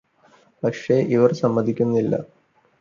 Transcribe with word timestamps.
"പക്ഷേ, 0.63 0.95
ഇവർ 1.09 1.33
സമ്മതിക്കുന്നില്ല’’ 1.33 2.21